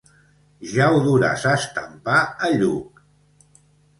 Ja 0.69 0.85
ho 0.93 1.01
duràs 1.07 1.43
a 1.51 1.51
estampar 1.59 2.17
a 2.47 2.51
Lluc! 2.63 3.03